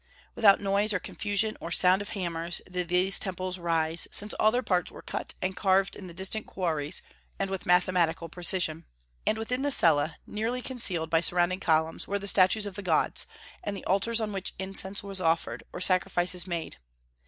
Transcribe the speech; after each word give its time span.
Without 0.33 0.59
noise 0.59 0.93
or 0.93 0.99
confusion 0.99 1.55
or 1.61 1.69
sound 1.69 2.01
of 2.01 2.09
hammers 2.17 2.59
did 2.67 2.89
those 2.89 3.19
temples 3.19 3.59
rise, 3.59 4.07
since 4.11 4.33
all 4.33 4.49
their 4.51 4.63
parts 4.63 4.91
were 4.91 5.03
cut 5.03 5.35
and 5.43 5.55
carved 5.55 5.95
in 5.95 6.07
the 6.07 6.13
distant 6.15 6.47
quarries, 6.47 7.03
and 7.37 7.51
with 7.51 7.67
mathematical 7.67 8.27
precision. 8.27 8.87
And 9.27 9.37
within 9.37 9.61
the 9.61 9.69
cella, 9.69 10.17
nearly 10.25 10.63
concealed 10.63 11.11
by 11.11 11.19
surrounding 11.19 11.59
columns, 11.59 12.07
were 12.07 12.17
the 12.17 12.27
statues 12.27 12.65
of 12.65 12.73
the 12.73 12.81
gods, 12.81 13.27
and 13.63 13.77
the 13.77 13.85
altars 13.85 14.19
on 14.19 14.33
which 14.33 14.55
incense 14.57 15.03
was 15.03 15.21
offered, 15.21 15.63
or 15.71 15.79
sacrifices 15.79 16.47
made. 16.47 16.77